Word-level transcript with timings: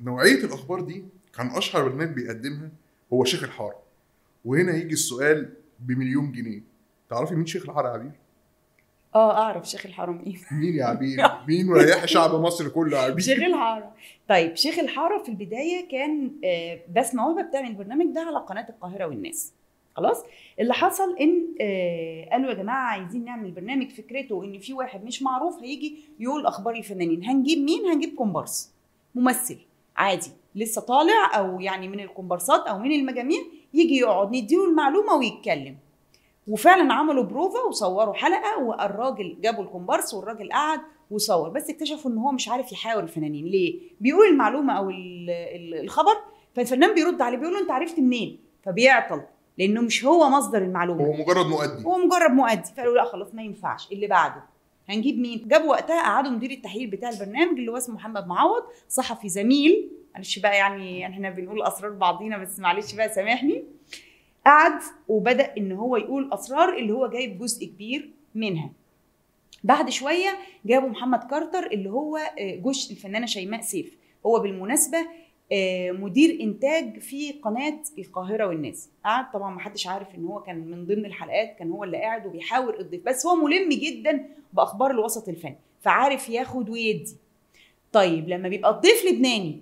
نوعية 0.00 0.44
الأخبار 0.44 0.80
دي 0.80 1.04
كان 1.36 1.46
أشهر 1.50 1.88
برنامج 1.88 2.14
بيقدمها 2.14 2.70
هو 3.12 3.24
شيخ 3.24 3.44
الحاره 3.44 3.82
وهنا 4.44 4.76
يجي 4.76 4.92
السؤال 4.92 5.52
بمليون 5.80 6.32
جنيه. 6.32 6.60
تعرفي 7.10 7.34
مين 7.34 7.46
شيخ 7.46 7.62
الحاره 7.68 7.88
يا 7.88 7.92
عبير؟ 7.92 8.10
آه 9.14 9.38
أعرف 9.38 9.68
شيخ 9.68 9.86
الحرم 9.86 10.22
إيه 10.26 10.36
مين 10.52 10.74
يا 10.74 10.84
عبير؟ 10.84 11.18
مين 11.48 11.68
وريح 11.68 12.04
شعب 12.04 12.34
مصر 12.34 12.68
كله 12.68 12.98
يا 12.98 13.02
عبير؟ 13.02 13.18
شيخ 13.20 13.38
الحاره 13.42 13.94
طيب 14.28 14.56
شيخ 14.56 14.78
الحاره 14.78 15.22
في 15.22 15.28
البداية 15.28 15.88
كان 15.88 16.32
آه، 16.44 16.80
بسمه 16.96 17.26
وهبه 17.28 17.42
بتعمل 17.48 17.68
البرنامج 17.68 18.14
ده 18.14 18.20
على 18.20 18.38
قناة 18.38 18.66
القاهرة 18.68 19.06
والناس. 19.06 19.52
خلاص؟ 19.96 20.24
اللي 20.60 20.74
حصل 20.74 21.16
إن 21.20 21.46
آه، 21.60 22.28
قالوا 22.32 22.50
يا 22.50 22.54
جماعة 22.54 22.90
عايزين 23.00 23.24
نعمل 23.24 23.50
برنامج 23.50 23.90
فكرته 23.90 24.44
إن 24.44 24.58
في 24.58 24.72
واحد 24.72 25.04
مش 25.04 25.22
معروف 25.22 25.62
هيجي 25.62 25.98
يقول 26.18 26.46
أخبار 26.46 26.74
الفنانين. 26.74 27.24
هنجيب 27.24 27.58
مين؟ 27.58 27.86
هنجيب 27.86 28.14
كومبارس 28.14 28.72
ممثل. 29.14 29.58
عادي. 29.96 30.30
لسه 30.54 30.80
طالع 30.80 31.38
أو 31.38 31.60
يعني 31.60 31.88
من 31.88 32.00
الكومبارسات 32.00 32.60
أو 32.66 32.78
من 32.78 32.92
المجاميع 32.92 33.38
يجي 33.74 33.96
يقعد 33.96 34.28
نديله 34.36 34.64
المعلومة 34.70 35.14
ويتكلم. 35.14 35.76
وفعلا 36.48 36.94
عملوا 36.94 37.24
بروفا 37.24 37.60
وصوروا 37.60 38.14
حلقة 38.14 38.58
والراجل 38.62 39.36
جابوا 39.40 39.64
الكومبارس 39.64 40.14
والراجل 40.14 40.52
قعد 40.52 40.80
وصور. 41.10 41.48
بس 41.48 41.70
اكتشفوا 41.70 42.10
إن 42.10 42.18
هو 42.18 42.32
مش 42.32 42.48
عارف 42.48 42.72
يحاور 42.72 43.02
الفنانين. 43.02 43.44
ليه؟ 43.46 43.80
بيقول 44.00 44.26
المعلومة 44.28 44.72
أو 44.78 44.90
ال- 44.90 45.30
ال- 45.30 45.80
الخبر 45.84 46.16
فالفنان 46.54 46.94
بيرد 46.94 47.22
عليه 47.22 47.36
بيقول 47.38 47.54
له 47.54 47.60
أنت 47.60 47.70
عرفت 47.70 47.98
منين؟ 47.98 48.38
فبيعطل 48.64 49.22
لأنه 49.58 49.80
مش 49.80 50.04
هو 50.04 50.28
مصدر 50.28 50.58
المعلومة. 50.62 51.04
هو 51.04 51.12
مجرد 51.12 51.46
مؤدي. 51.46 51.84
هو 51.86 51.98
مجرد 51.98 52.30
مؤدي. 52.30 52.70
فقالوا 52.76 52.94
لا 52.94 53.04
خلاص 53.04 53.34
ما 53.34 53.42
ينفعش. 53.42 53.92
اللي 53.92 54.06
بعده؟ 54.06 54.42
هنجيب 54.88 55.18
مين؟ 55.18 55.48
جابوا 55.48 55.68
وقتها 55.68 56.02
قعدوا 56.02 56.30
مدير 56.30 56.50
التحرير 56.50 56.90
بتاع 56.90 57.10
البرنامج 57.10 57.58
اللي 57.58 57.70
هو 57.70 57.76
اسمه 57.76 57.94
محمد 57.94 58.26
معوض 58.26 58.62
صحفي 58.88 59.28
زميل. 59.28 59.90
معلش 60.14 60.38
بقى 60.38 60.56
يعني 60.56 61.06
إحنا 61.06 61.30
بنقول 61.30 61.62
أسرار 61.62 61.90
بعضينا 61.90 62.38
بس 62.38 62.58
معلش 62.58 62.94
بقى 62.94 63.08
سامحني. 63.08 63.64
قعد 64.46 64.80
وبدأ 65.08 65.54
إن 65.58 65.72
هو 65.72 65.96
يقول 65.96 66.32
أسرار 66.32 66.76
اللي 66.76 66.92
هو 66.92 67.06
جايب 67.06 67.38
جزء 67.38 67.66
كبير 67.66 68.10
منها. 68.34 68.70
بعد 69.64 69.90
شوية 69.90 70.38
جابوا 70.64 70.88
محمد 70.88 71.24
كارتر 71.24 71.66
اللي 71.66 71.90
هو 71.90 72.16
آه، 72.16 72.54
جوش 72.56 72.90
الفنانة 72.90 73.26
شيماء 73.26 73.60
سيف. 73.60 73.96
هو 74.26 74.38
بالمناسبة 74.38 74.98
مدير 75.92 76.40
إنتاج 76.40 76.98
في 76.98 77.32
قناة 77.32 77.78
القاهرة 77.98 78.46
والناس. 78.46 78.90
قعد 79.04 79.30
طبعا 79.32 79.54
ما 79.54 79.60
حدش 79.60 79.86
عارف 79.86 80.14
إن 80.14 80.24
هو 80.24 80.42
كان 80.42 80.56
من 80.66 80.86
ضمن 80.86 81.06
الحلقات 81.06 81.56
كان 81.58 81.70
هو 81.70 81.84
اللي 81.84 81.96
قاعد 81.96 82.26
وبيحاور 82.26 82.80
الضيف. 82.80 83.02
بس 83.04 83.26
هو 83.26 83.34
ملم 83.34 83.68
جدا 83.68 84.26
بأخبار 84.52 84.90
الوسط 84.90 85.28
الفني 85.28 85.56
فعارف 85.80 86.28
ياخد 86.28 86.70
ويدي. 86.70 87.16
طيب 87.92 88.28
لما 88.28 88.48
بيبقى 88.48 88.70
الضيف 88.70 89.04
لبناني 89.10 89.60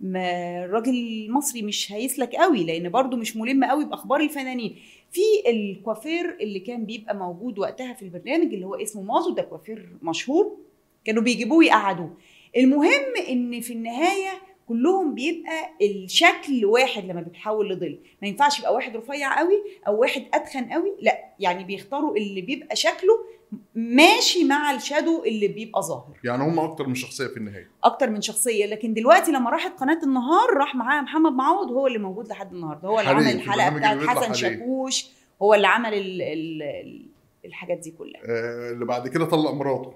ما 0.00 0.64
الراجل 0.64 0.90
المصري 0.94 1.62
مش 1.62 1.92
هيسلك 1.92 2.34
قوي 2.34 2.64
لأن 2.64 2.88
برضه 2.88 3.16
مش 3.16 3.36
ملم 3.36 3.64
قوي 3.64 3.84
بأخبار 3.84 4.20
الفنانين. 4.20 4.76
في 5.12 5.20
الكوافير 5.50 6.36
اللي 6.40 6.60
كان 6.60 6.84
بيبقى 6.84 7.16
موجود 7.16 7.58
وقتها 7.58 7.92
في 7.92 8.02
البرنامج 8.02 8.54
اللي 8.54 8.66
هو 8.66 8.74
اسمه 8.74 9.02
مازو 9.02 9.34
ده 9.34 9.42
كوافير 9.42 9.88
مشهور 10.02 10.56
كانوا 11.04 11.22
بيجيبوه 11.22 11.64
يقعدوه 11.64 12.10
المهم 12.56 13.16
إن 13.28 13.60
في 13.60 13.72
النهاية 13.72 14.30
كلهم 14.68 15.14
بيبقى 15.14 15.70
الشكل 15.82 16.64
واحد 16.64 17.04
لما 17.04 17.20
بيتحول 17.20 17.68
لظل. 17.70 17.98
ما 18.22 18.28
ينفعش 18.28 18.58
يبقى 18.58 18.74
واحد 18.74 18.96
رفيع 18.96 19.38
قوي 19.38 19.62
أو 19.86 20.00
واحد 20.00 20.24
أتخن 20.34 20.64
قوي 20.64 20.92
لا 21.00 21.24
يعني 21.40 21.64
بيختاروا 21.64 22.16
اللي 22.16 22.40
بيبقى 22.40 22.76
شكله 22.76 23.36
ماشي 23.74 24.44
مع 24.44 24.74
الشادو 24.74 25.24
اللي 25.24 25.48
بيبقى 25.48 25.82
ظاهر. 25.82 26.16
يعني 26.24 26.42
هم 26.42 26.58
أكتر 26.58 26.86
من 26.86 26.94
شخصية 26.94 27.26
في 27.26 27.36
النهاية. 27.36 27.70
أكتر 27.84 28.10
من 28.10 28.20
شخصية 28.20 28.66
لكن 28.66 28.94
دلوقتي 28.94 29.32
لما 29.32 29.50
راحت 29.50 29.80
قناة 29.80 30.00
النهار 30.02 30.50
راح 30.56 30.74
معاها 30.74 31.02
محمد 31.02 31.32
معوض 31.32 31.72
هو 31.72 31.86
اللي 31.86 31.98
موجود 31.98 32.28
لحد 32.28 32.52
النهارده. 32.52 32.88
هو 32.88 33.00
اللي 33.00 33.10
عمل 33.10 33.26
الحلقة 33.26 33.70
بتاعت 33.70 33.98
حسن. 33.98 34.34
شاكوش 34.34 35.06
هو 35.42 35.54
اللي 35.54 35.66
عمل 35.66 35.94
ال 35.94 36.22
ال 36.22 36.62
ال 36.62 37.06
الحاجات 37.44 37.78
دي 37.78 37.90
كلها. 37.90 38.20
آه 38.24 38.70
اللي 38.72 38.84
بعد 38.84 39.08
كده 39.08 39.24
طلق 39.24 39.50
مراته. 39.50 39.92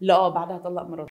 لا 0.00 0.14
آه 0.14 0.28
بعدها 0.28 0.58
طلق 0.58 0.82
مراته. 0.82 1.02